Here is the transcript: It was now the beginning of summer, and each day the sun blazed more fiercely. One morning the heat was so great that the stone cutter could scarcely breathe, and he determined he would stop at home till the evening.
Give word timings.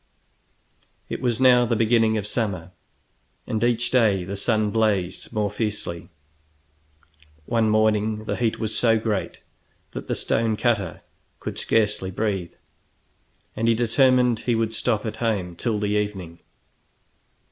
It 1.09 1.21
was 1.21 1.39
now 1.39 1.63
the 1.63 1.75
beginning 1.75 2.17
of 2.17 2.25
summer, 2.25 2.71
and 3.45 3.63
each 3.63 3.91
day 3.91 4.23
the 4.23 4.35
sun 4.35 4.71
blazed 4.71 5.31
more 5.31 5.51
fiercely. 5.51 6.09
One 7.45 7.69
morning 7.69 8.23
the 8.23 8.35
heat 8.35 8.57
was 8.59 8.75
so 8.75 8.97
great 8.97 9.41
that 9.91 10.07
the 10.07 10.15
stone 10.15 10.57
cutter 10.57 11.01
could 11.39 11.59
scarcely 11.59 12.09
breathe, 12.09 12.53
and 13.55 13.67
he 13.67 13.75
determined 13.75 14.39
he 14.39 14.55
would 14.55 14.73
stop 14.73 15.05
at 15.05 15.17
home 15.17 15.55
till 15.55 15.77
the 15.79 15.89
evening. 15.89 16.39